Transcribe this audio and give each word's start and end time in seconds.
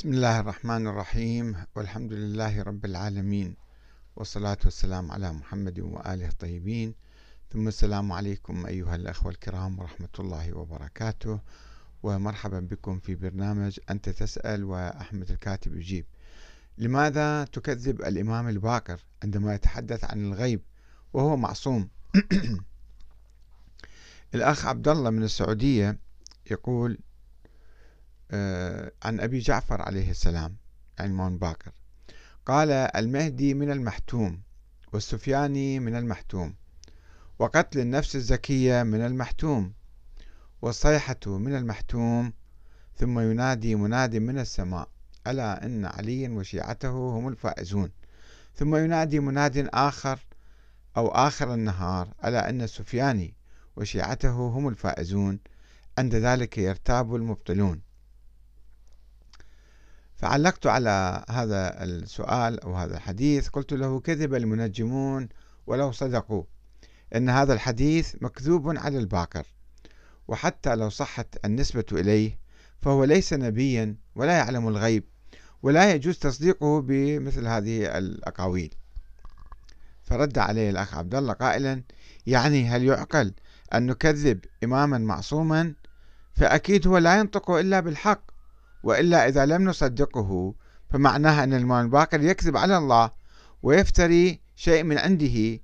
بسم 0.00 0.12
الله 0.12 0.40
الرحمن 0.40 0.86
الرحيم 0.86 1.56
والحمد 1.76 2.12
لله 2.12 2.62
رب 2.62 2.84
العالمين 2.84 3.56
والصلاة 4.16 4.56
والسلام 4.64 5.12
على 5.12 5.32
محمد 5.32 5.80
وآله 5.80 6.28
الطيبين. 6.28 6.94
ثم 7.52 7.68
السلام 7.68 8.12
عليكم 8.12 8.66
أيها 8.66 8.96
الأخوة 8.96 9.32
الكرام 9.32 9.78
ورحمة 9.78 10.08
الله 10.18 10.52
وبركاته. 10.52 11.40
ومرحبا 12.02 12.60
بكم 12.60 12.98
في 12.98 13.14
برنامج 13.14 13.78
أنت 13.90 14.08
تسأل 14.08 14.64
وأحمد 14.64 15.30
الكاتب 15.30 15.76
يجيب. 15.76 16.06
لماذا 16.78 17.44
تكذب 17.44 18.02
الإمام 18.02 18.48
الباقر 18.48 19.00
عندما 19.22 19.54
يتحدث 19.54 20.04
عن 20.04 20.24
الغيب 20.24 20.62
وهو 21.12 21.36
معصوم؟ 21.36 21.88
الأخ 24.34 24.66
عبد 24.66 24.88
الله 24.88 25.10
من 25.10 25.22
السعودية 25.22 25.98
يقول 26.50 26.98
عن 29.02 29.20
أبي 29.20 29.38
جعفر 29.38 29.82
عليه 29.82 30.10
السلام 30.10 30.56
عنوان 30.98 31.38
باكر. 31.38 31.72
قال 32.46 32.70
المهدي 32.70 33.54
من 33.54 33.70
المحتوم 33.70 34.40
والسفياني 34.92 35.80
من 35.80 35.96
المحتوم 35.96 36.54
وقتل 37.38 37.80
النفس 37.80 38.16
الزكية 38.16 38.82
من 38.82 39.06
المحتوم 39.06 39.72
والصيحة 40.62 41.20
من 41.26 41.56
المحتوم 41.56 42.32
ثم 42.96 43.18
ينادي 43.18 43.74
مناد 43.74 44.16
من 44.16 44.38
السماء 44.38 44.88
ألا 45.26 45.66
إن 45.66 45.84
عليا 45.84 46.28
وشيعته 46.28 46.90
هم 46.90 47.28
الفائزون. 47.28 47.90
ثم 48.54 48.76
ينادي 48.76 49.20
مناد 49.20 49.68
آخر 49.74 50.18
أو 50.96 51.08
آخر 51.08 51.54
النهار 51.54 52.14
ألا 52.24 52.50
إن 52.50 52.62
السفياني 52.62 53.34
وشيعته 53.76 54.30
هم 54.30 54.68
الفائزون 54.68 55.38
عند 55.98 56.14
ذلك 56.14 56.58
يرتاب 56.58 57.14
المبطلون. 57.14 57.80
فعلقت 60.20 60.66
على 60.66 61.24
هذا 61.30 61.84
السؤال 61.84 62.60
أو 62.60 62.74
هذا 62.74 62.96
الحديث 62.96 63.48
قلت 63.48 63.72
له 63.72 64.00
كذب 64.00 64.34
المنجمون 64.34 65.28
ولو 65.66 65.92
صدقوا 65.92 66.42
إن 67.16 67.28
هذا 67.28 67.52
الحديث 67.52 68.14
مكذوب 68.20 68.78
على 68.78 68.98
الباكر 68.98 69.46
وحتى 70.28 70.74
لو 70.74 70.88
صحت 70.88 71.44
النسبة 71.44 71.84
إليه 71.92 72.38
فهو 72.78 73.04
ليس 73.04 73.32
نبيا 73.32 73.96
ولا 74.14 74.32
يعلم 74.32 74.68
الغيب 74.68 75.04
ولا 75.62 75.94
يجوز 75.94 76.18
تصديقه 76.18 76.80
بمثل 76.80 77.46
هذه 77.46 77.98
الأقاويل. 77.98 78.74
فرد 80.02 80.38
عليه 80.38 80.70
الأخ 80.70 80.94
عبد 80.94 81.14
الله 81.14 81.32
قائلا 81.32 81.82
يعني 82.26 82.68
هل 82.68 82.84
يعقل 82.84 83.34
أن 83.74 83.86
نكذب 83.86 84.44
إماما 84.64 84.98
معصوما؟ 84.98 85.74
فأكيد 86.34 86.86
هو 86.86 86.98
لا 86.98 87.18
ينطق 87.18 87.50
إلا 87.50 87.80
بالحق. 87.80 88.39
وإلا 88.82 89.28
إذا 89.28 89.46
لم 89.46 89.64
نصدقه 89.64 90.54
فمعناها 90.90 91.44
أن 91.44 91.54
الإمام 91.54 91.84
الباقر 91.84 92.20
يكذب 92.20 92.56
على 92.56 92.78
الله 92.78 93.10
ويفتري 93.62 94.40
شيء 94.56 94.82
من 94.82 94.98
عنده 94.98 95.60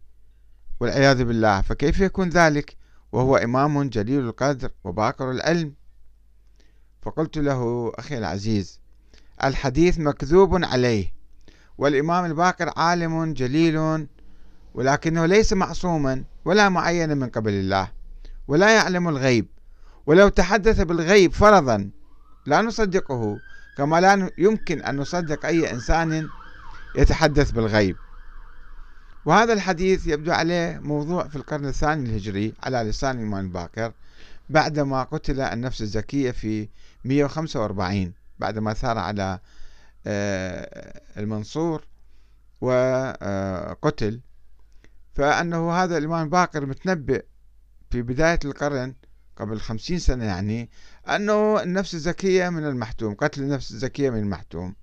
والعياذ 0.80 1.24
بالله. 1.24 1.60
فكيف 1.60 2.00
يكون 2.00 2.28
ذلك؟ 2.28 2.76
وهو 3.12 3.36
إمام 3.36 3.88
جليل 3.88 4.20
القدر 4.20 4.70
وباقر 4.84 5.30
العلم. 5.30 5.74
فقلت 7.06 7.38
له 7.38 7.92
أخي 7.94 8.18
العزيز 8.18 8.80
الحديث 9.44 9.98
مكذوب 9.98 10.64
عليه 10.64 11.12
والإمام 11.78 12.24
الباقر 12.24 12.72
عالم 12.76 13.32
جليل 13.32 14.06
ولكنه 14.74 15.26
ليس 15.26 15.52
معصوما 15.52 16.24
ولا 16.44 16.68
معينا 16.68 17.14
من 17.14 17.28
قبل 17.28 17.52
الله 17.52 17.88
ولا 18.48 18.74
يعلم 18.74 19.08
الغيب 19.08 19.46
ولو 20.06 20.28
تحدث 20.28 20.80
بالغيب 20.80 21.32
فرضا 21.32 21.90
لا 22.46 22.62
نصدقه 22.62 23.38
كما 23.76 24.00
لا 24.00 24.30
يمكن 24.38 24.82
أن 24.82 24.96
نصدق 24.96 25.46
أي 25.46 25.70
إنسان 25.70 26.28
يتحدث 26.96 27.50
بالغيب. 27.50 27.96
وهذا 29.24 29.52
الحديث 29.52 30.06
يبدو 30.06 30.32
عليه 30.32 30.78
موضوع 30.78 31.28
في 31.28 31.36
القرن 31.36 31.66
الثاني 31.66 32.08
الهجري 32.10 32.54
على 32.62 32.78
لسان 32.78 33.18
الإمام 33.18 33.44
الباكر 33.44 33.92
بعدما 34.50 35.02
قتل 35.02 35.40
النفس 35.40 35.82
الزكية 35.82 36.30
في 36.30 36.68
145 37.04 38.12
بعدما 38.38 38.74
ثار 38.74 38.98
على 38.98 39.38
آه، 40.06 41.00
المنصور 41.16 41.84
وقتل 42.60 44.20
فأنه 45.14 45.72
هذا 45.72 45.98
الإمام 45.98 46.24
الباكر 46.24 46.66
متنبئ 46.66 47.24
في 47.90 48.02
بداية 48.02 48.38
القرن 48.44 48.94
قبل 49.36 49.60
خمسين 49.60 49.98
سنة 49.98 50.24
يعني 50.24 50.70
أنه 51.08 51.62
النفس 51.62 51.94
الزكية 51.94 52.48
من 52.48 52.64
المحتوم 52.64 53.14
قتل 53.14 53.42
النفس 53.42 53.70
الزكية 53.70 54.10
من 54.10 54.18
المحتوم. 54.18 54.74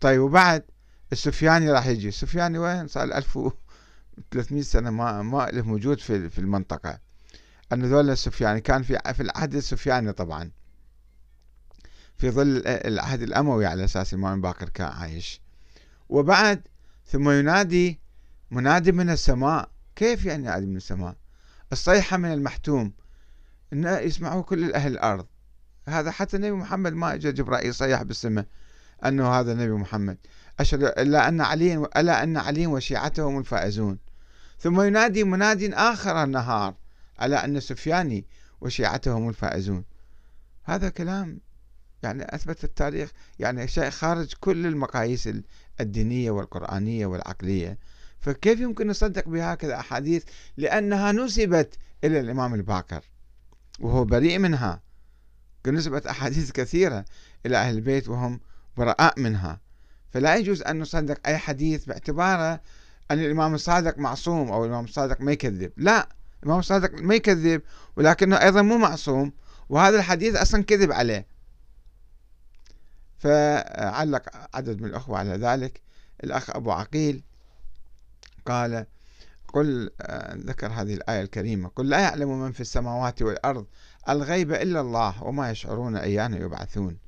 طيب 0.00 0.20
وبعد 0.20 0.64
السفياني 1.12 1.72
راح 1.72 1.86
يجي. 1.86 2.08
السفياني 2.08 2.58
وين؟ 2.58 2.86
صار 2.88 3.04
1300 3.04 4.62
سنة 4.62 4.90
ما 4.90 5.22
ما 5.22 5.50
له 5.52 5.62
موجود 5.62 6.00
في 6.00 6.30
في 6.30 6.38
المنطقة. 6.38 6.98
أن 7.72 7.84
ذول 7.84 8.10
السفياني 8.10 8.60
كان 8.60 8.82
في 8.82 8.98
في 9.14 9.22
العهد 9.22 9.54
السفياني 9.54 10.12
طبعا. 10.12 10.50
في 12.16 12.30
ظل 12.30 12.62
العهد 12.66 13.22
الأموي 13.22 13.66
على 13.66 13.84
أساس 13.84 14.14
الإمام 14.14 14.40
باكر 14.40 14.68
كان 14.68 14.88
عايش. 14.88 15.40
وبعد 16.08 16.68
ثم 17.06 17.30
ينادي 17.30 18.00
منادي 18.50 18.92
من 18.92 19.10
السماء. 19.10 19.70
كيف 19.96 20.24
يعني 20.24 20.42
ينادي 20.42 20.66
من 20.66 20.76
السماء؟ 20.76 21.16
الصيحة 21.72 22.16
من 22.16 22.32
المحتوم. 22.32 22.92
إن 23.74 23.84
يسمعوه 24.06 24.42
كل 24.42 24.72
أهل 24.72 24.92
الأرض. 24.92 25.26
هذا 25.88 26.10
حتى 26.10 26.36
النبي 26.36 26.52
محمد 26.52 26.92
ما 26.92 27.14
اجى 27.14 27.32
جبرائيل 27.32 27.68
يصيح 27.68 28.02
بالسماء 28.02 28.46
أنه 29.04 29.28
هذا 29.28 29.52
النبي 29.52 29.72
محمد. 29.72 30.18
أشهد 30.60 30.82
إلا 30.82 31.28
أن 31.28 31.40
علي 31.40 31.74
ألا 31.96 32.22
أن 32.22 32.36
علي 32.36 32.66
وشيعته 32.66 33.22
هم 33.22 33.38
الفائزون. 33.38 33.98
ثم 34.58 34.80
ينادي 34.80 35.24
مناد 35.24 35.62
آخر 35.72 36.22
النهار 36.22 36.74
على 37.18 37.36
أن 37.36 37.60
سفياني 37.60 38.26
وشيعته 38.60 39.12
هم 39.12 39.28
الفائزون. 39.28 39.84
هذا 40.64 40.88
كلام 40.88 41.40
يعني 42.02 42.34
أثبت 42.34 42.64
التاريخ. 42.64 43.10
يعني 43.38 43.68
شيء 43.68 43.90
خارج 43.90 44.34
كل 44.40 44.66
المقاييس 44.66 45.28
الدينية 45.80 46.30
والقرآنية 46.30 47.06
والعقلية. 47.06 47.78
فكيف 48.20 48.60
يمكن 48.60 48.86
نصدق 48.86 49.28
بهكذا 49.28 49.80
أحاديث 49.80 50.24
لأنها 50.56 51.12
نسبت 51.12 51.78
إلى 52.04 52.20
الإمام 52.20 52.54
الباكر 52.54 53.04
وهو 53.80 54.04
بريء 54.04 54.38
منها. 54.38 54.80
نسبت 55.66 56.06
أحاديث 56.06 56.50
كثيرة 56.50 57.04
إلى 57.46 57.56
أهل 57.56 57.74
البيت 57.74 58.08
وهم 58.08 58.40
براء 58.76 59.20
منها. 59.20 59.60
فلا 60.12 60.36
يجوز 60.36 60.62
أن 60.62 60.78
نصدق 60.78 61.20
أي 61.26 61.38
حديث 61.38 61.84
باعتباره 61.84 62.60
أن 63.10 63.18
الإمام 63.18 63.54
الصادق 63.54 63.98
معصوم 63.98 64.52
أو 64.52 64.64
الإمام 64.64 64.84
الصادق 64.84 65.20
ما 65.20 65.32
يكذب. 65.32 65.72
لا 65.76 66.08
الإمام 66.42 66.58
الصادق 66.58 67.02
ما 67.02 67.14
يكذب 67.14 67.62
ولكنه 67.96 68.36
أيضا 68.36 68.62
مو 68.62 68.78
معصوم 68.78 69.32
وهذا 69.68 69.98
الحديث 69.98 70.36
أصلا 70.36 70.62
كذب 70.62 70.92
عليه. 70.92 71.26
فعلق 73.18 74.22
عدد 74.54 74.80
من 74.80 74.88
الأخوة 74.88 75.18
على 75.18 75.36
ذلك. 75.36 75.80
الأخ 76.24 76.50
أبو 76.50 76.72
عقيل 76.72 77.22
قال 78.46 78.86
قل 79.54 79.90
آه، 80.00 80.34
ذكر 80.36 80.66
هذه 80.66 80.94
الآية 80.94 81.22
الكريمة 81.22 81.68
قل 81.68 81.88
لا 81.88 82.00
يعلم 82.00 82.40
من 82.40 82.52
في 82.52 82.60
السماوات 82.60 83.22
والأرض 83.22 83.66
الغيب 84.08 84.52
إلا 84.52 84.80
الله 84.80 85.22
وما 85.22 85.50
يشعرون 85.50 85.96
أيان 85.96 86.34
يبعثون. 86.34 86.98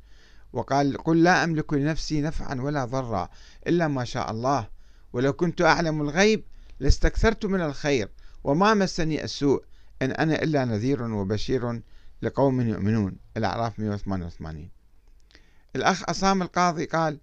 وقال 0.52 0.96
قل 0.96 1.22
لا 1.22 1.44
أملك 1.44 1.72
لنفسي 1.72 2.20
نفعا 2.20 2.54
ولا 2.60 2.84
ضرا 2.84 3.28
إلا 3.66 3.88
ما 3.88 4.04
شاء 4.04 4.30
الله. 4.30 4.68
ولو 5.12 5.32
كنت 5.32 5.62
أعلم 5.62 6.00
الغيب 6.00 6.44
لاستكثرت 6.80 7.46
من 7.46 7.60
الخير 7.60 8.08
وما 8.44 8.74
مسني 8.74 9.24
السوء 9.24 9.64
إن 10.02 10.10
أنا 10.10 10.42
إلا 10.42 10.64
نذير 10.64 11.02
وبشير 11.02 11.82
لقوم 12.22 12.60
يؤمنون. 12.60 13.16
الأعراف 13.36 13.78
188 13.78 14.70
الأخ 15.76 16.10
أسام 16.10 16.42
القاضي 16.42 16.84
قال 16.84 17.20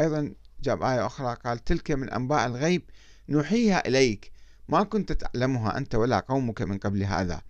أيضا 0.00 0.34
جاب 0.62 0.82
آية 0.82 1.06
أخرى 1.06 1.36
قال 1.44 1.58
تلك 1.58 1.90
من 1.90 2.10
أنباء 2.10 2.46
الغيب 2.46 2.82
نوحيها 3.28 3.88
إليك 3.88 4.31
ما 4.72 4.82
كنت 4.82 5.12
تعلمها 5.12 5.78
أنت 5.78 5.94
ولا 5.94 6.18
قومك 6.18 6.62
من 6.62 6.78
قبل 6.78 7.02
هذا. 7.02 7.42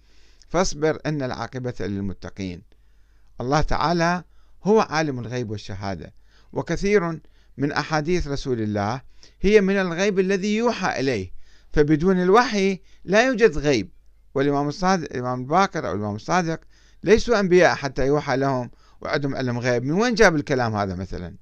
فاصبر 0.49 0.99
إن 1.07 1.23
العاقبة 1.23 1.75
للمتقين. 1.81 2.63
الله 3.41 3.61
تعالى 3.61 4.25
هو 4.65 4.81
عالم 4.81 5.19
الغيب 5.19 5.51
والشهادة 5.51 6.13
وكثير 6.53 7.21
من 7.57 7.73
أحاديث 7.73 8.29
رسول 8.29 8.61
الله 8.61 9.01
هي 9.41 9.61
من 9.61 9.77
الغيب 9.77 10.19
الذي 10.19 10.57
يوحى 10.57 11.01
إليه. 11.01 11.33
فبدون 11.73 12.23
الوحي 12.23 12.81
لا 13.05 13.27
يوجد 13.27 13.59
غيب. 13.59 13.91
والإمام 14.35 14.69
الصادق 14.69 15.09
الإمام 15.13 15.41
الباكر 15.41 15.89
أو 15.89 15.93
الإمام 15.93 16.15
الصادق 16.15 16.61
ليسوا 17.03 17.41
أنبياء 17.41 17.75
حتى 17.75 18.07
يوحى 18.07 18.37
لهم 18.37 18.71
وعندهم 19.01 19.35
علم 19.35 19.59
غيب. 19.59 19.85
من 19.85 19.93
وين 19.93 20.15
جاب 20.15 20.37
الكلام 20.37 20.77
هذا 20.77 20.95
مثلا؟ 20.95 21.37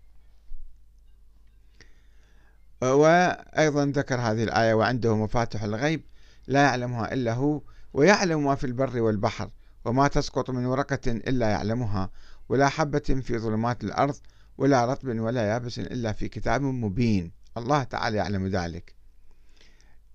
وأيضا 2.82 3.87
ذكر 3.87 4.15
هذه 4.15 4.44
الآية 4.44 4.75
وعنده 4.75 5.17
مفاتح 5.17 5.62
الغيب 5.62 6.03
لا 6.47 6.62
يعلمها 6.62 7.12
إلا 7.12 7.32
هو 7.32 7.62
ويعلم 7.93 8.44
ما 8.44 8.55
في 8.55 8.65
البر 8.65 9.00
والبحر 9.00 9.50
وما 9.85 10.09
تسقط 10.09 10.50
من 10.50 10.67
ورقة 10.67 11.00
إلا 11.06 11.50
يعلمها 11.50 12.11
ولا 12.49 12.69
حبة 12.69 12.99
في 12.99 13.38
ظلمات 13.38 13.85
الأرض 13.85 14.17
ولا 14.59 14.85
رطب 14.85 15.09
ولا 15.09 15.43
يابس 15.43 15.79
إلا 15.79 16.12
في 16.12 16.29
كتاب 16.29 16.62
مبين. 16.62 17.32
الله 17.56 17.82
تعالى 17.82 18.17
يعلم 18.17 18.47
ذلك. 18.47 18.94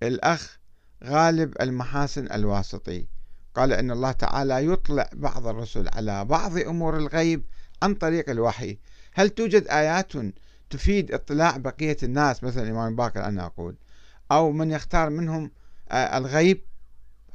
الأخ 0.02 0.58
غالب 1.04 1.54
المحاسن 1.60 2.32
الواسطي 2.32 3.06
قال 3.54 3.72
إن 3.72 3.90
الله 3.90 4.12
تعالى 4.12 4.66
يطلع 4.66 5.10
بعض 5.12 5.46
الرسل 5.46 5.88
على 5.88 6.24
بعض 6.24 6.58
أمور 6.58 6.96
الغيب 6.96 7.44
عن 7.82 7.94
طريق 7.94 8.30
الوحي. 8.30 8.78
هل 9.14 9.28
توجد 9.28 9.68
آيات 9.68 10.12
تفيد 10.70 11.12
اطلاع 11.12 11.56
بقية 11.56 11.96
الناس 12.02 12.44
مثل 12.44 12.62
الإمام 12.62 12.96
باكر 12.96 13.24
أنا 13.24 13.46
أقول 13.46 13.76
أو 14.32 14.52
من 14.52 14.70
يختار 14.70 15.10
منهم 15.10 15.50
آه، 15.90 16.18
الغيب 16.18 16.64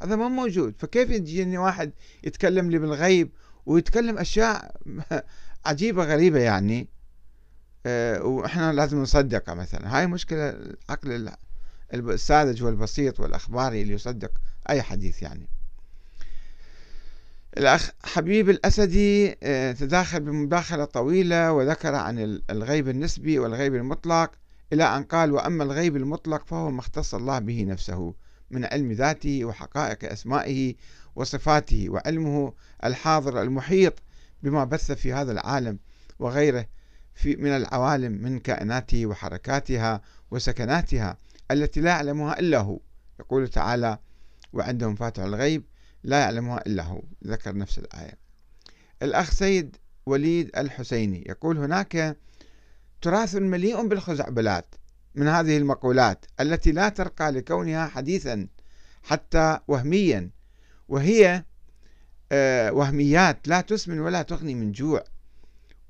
هذا 0.01 0.16
ما 0.16 0.28
موجود. 0.28 0.75
فكيف 0.80 1.10
يجيني 1.10 1.57
واحد 1.57 1.92
يتكلم 2.24 2.72
لي 2.72 2.80
بالغيب 2.80 3.31
ويتكلم 3.66 4.18
أشياء 4.18 4.75
عجيبة 5.66 6.04
غريبة 6.04 6.39
يعني؟ 6.39 6.88
آه، 7.86 8.24
وإحنا 8.24 8.74
لازم 8.74 9.01
نصدقها 9.01 9.54
مثلا. 9.56 9.98
هاي 9.98 10.07
مشكلة 10.07 10.50
العقل 10.50 11.31
الساذج 11.94 12.63
والبسيط 12.63 13.19
والأخباري 13.19 13.81
اللي 13.81 13.94
يصدق 13.94 14.31
أي 14.69 14.81
حديث 14.81 15.22
يعني. 15.22 15.48
الأخ 17.57 17.92
حبيب 18.03 18.50
الأسدي 18.50 19.36
آه، 19.44 19.71
تداخل 19.71 20.19
بمداخلة 20.19 20.86
طويلة 20.86 21.51
وذكر 21.51 21.95
عن 21.95 22.42
الغيب 22.50 22.89
النسبي 22.89 23.39
والغيب 23.39 23.75
المطلق 23.75 24.31
إلى 24.74 24.83
أن 24.83 25.03
قال 25.03 25.31
وأما 25.31 25.63
الغيب 25.63 25.95
المطلق 25.95 26.45
فهو 26.45 26.71
ما 26.71 26.80
اختص 26.80 27.15
الله 27.15 27.39
به 27.39 27.63
نفسه 27.63 28.13
من 28.51 28.65
علم 28.65 28.92
ذاته 28.92 29.45
وحقائق 29.45 30.12
أسمائه 30.12 30.75
وصفاته 31.15 31.89
وعلمه 31.89 32.53
الحاضر 32.83 33.42
المحيط 33.42 33.94
بما 34.44 34.63
بث 34.63 34.92
في 34.92 35.13
هذا 35.13 35.31
العالم 35.31 35.80
وغيره 36.19 36.65
في 37.15 37.36
من 37.36 37.50
العوالم 37.50 38.12
من 38.12 38.39
كائناته 38.39 39.06
وحركاتها 39.06 40.01
وسكناتها 40.31 41.18
التي 41.51 41.81
لا 41.81 41.89
يعلمها 41.89 42.39
إلا 42.39 42.59
هو. 42.59 42.80
يقول 43.19 43.47
تعالى 43.47 43.97
وعندهم 44.54 44.95
فاتح 44.95 45.24
الغيب 45.24 45.63
لا 46.03 46.19
يعلمها 46.19 46.63
إلا 46.68 46.83
هو. 46.83 47.03
ذكر 47.27 47.57
نفس 47.57 47.80
الآية. 47.80 48.18
الأخ 49.01 49.31
سيد 49.31 49.77
وليد 50.06 50.51
الحسيني 50.57 51.24
يقول 51.30 51.57
هناك 51.57 52.18
تراث 53.01 53.36
مليء 53.36 53.88
بالخزعبلات 53.88 54.75
من 55.15 55.27
هذه 55.27 55.57
المقولات 55.57 56.25
التي 56.39 56.71
لا 56.71 56.89
ترقى 56.89 57.31
لكونها 57.31 57.88
حديثا 57.88 58.48
حتى 59.03 59.59
وهميا 59.68 60.30
وهي 60.88 61.44
آه، 62.31 62.71
وهميات 62.71 63.47
لا 63.47 63.62
تسمن 63.62 64.00
ولا 64.00 64.21
تغني 64.21 64.56
من 64.56 64.71
جوع 64.71 65.04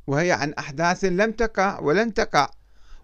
وهي 0.08 0.32
عن 0.32 0.54
أحداث 0.54 1.06
لم 1.06 1.32
تقع 1.32 1.80
ولن 1.80 2.14
تقع 2.14 2.50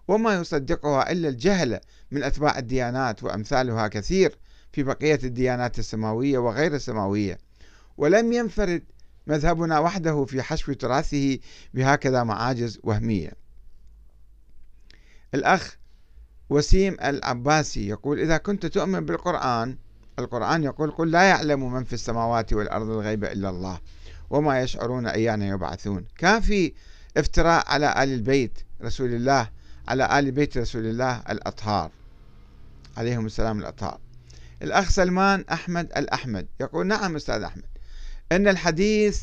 وما 0.08 0.34
يصدقها 0.34 1.12
إلا 1.12 1.28
الجهل 1.28 1.80
من 2.10 2.22
أتباع 2.22 2.58
الديانات 2.58 3.22
وأمثالها 3.22 3.88
كثير. 3.88 4.38
في 4.72 4.82
بقية 4.82 5.18
الديانات 5.24 5.78
السماوية 5.78 6.38
وغير 6.38 6.74
السماوية. 6.74 7.38
ولم 7.96 8.32
ينفرد 8.32 8.82
مذهبنا 9.26 9.78
وحده 9.78 10.24
في 10.24 10.42
حشو 10.42 10.72
تراثه 10.72 11.38
بهكذا 11.74 12.22
معاجز 12.22 12.78
وهمية. 12.82 13.32
الأخ 15.34 15.76
وسيم 16.50 16.96
العباسي 17.04 17.88
يقول 17.88 18.20
إذا 18.20 18.36
كنت 18.36 18.66
تؤمن 18.66 19.06
بالقرآن 19.06 19.76
القرآن 20.18 20.64
يقول 20.64 20.90
قل 20.90 21.10
لا 21.10 21.22
يعلم 21.22 21.72
من 21.72 21.84
في 21.84 21.92
السماوات 21.92 22.52
والأرض 22.52 22.90
الغيب 22.90 23.24
إلا 23.24 23.48
الله 23.48 23.80
وما 24.30 24.60
يشعرون 24.60 25.06
أيان 25.06 25.42
يبعثون 25.42 26.04
كان 26.18 26.40
في 26.40 26.72
افتراء 27.16 27.64
على 27.68 28.02
آل 28.02 28.12
البيت 28.12 28.58
رسول 28.82 29.14
الله 29.14 29.50
على 29.88 30.18
آل 30.18 30.30
بيت 30.30 30.58
رسول 30.58 30.86
الله 30.86 31.22
الأطهار 31.30 31.90
عليهم 32.96 33.26
السلام 33.26 33.58
الأطهار. 33.58 33.98
الأخ 34.62 34.90
سلمان 34.90 35.44
أحمد 35.52 35.92
الأحمد. 35.96 36.48
يقول 36.60 36.86
نعم 36.86 37.16
أستاذ 37.16 37.42
أحمد. 37.42 37.64
أن 38.32 38.48
الحديث 38.48 39.22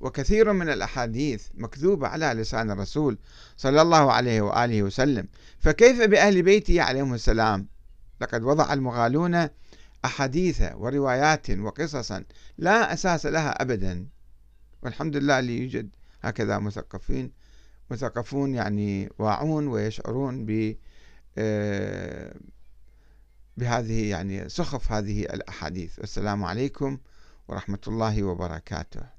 وكثير 0.00 0.52
من 0.52 0.68
الأحاديث 0.68 1.46
مكذوبة 1.54 2.08
على 2.08 2.26
لسان 2.26 2.70
الرسول 2.70 3.18
صلى 3.56 3.82
الله 3.82 4.12
عليه 4.12 4.40
وآله 4.40 4.82
وسلم 4.82 5.28
فكيف 5.58 6.02
بأهل 6.02 6.42
بيته 6.42 6.82
عليهم 6.82 7.14
السلام؟ 7.14 7.66
لقد 8.20 8.42
وضع 8.42 8.72
المغالون 8.72 9.48
أحاديث 10.04 10.62
وروايات 10.74 11.50
وقصصا 11.50 12.24
لا 12.58 12.92
أساس 12.92 13.26
لها 13.26 13.62
أبدا. 13.62 14.06
والحمد 14.82 15.16
لله 15.16 15.38
اللي 15.38 15.58
يوجد 15.58 15.88
هكذا 16.22 16.58
مثقفين 16.58 17.32
مثقفون 17.90 18.54
يعني 18.54 19.10
واعون 19.18 19.68
ويشعرون 19.68 20.46
ب 20.46 20.76
آه، 21.38 22.34
بهذه 23.58 24.10
يعني 24.10 24.48
سخف 24.48 24.92
هذه 24.92 25.20
الأحاديث. 25.22 25.98
والسلام 25.98 26.44
عليكم 26.44 26.98
ورحمة 27.48 27.78
الله 27.88 28.22
وبركاته. 28.22 29.17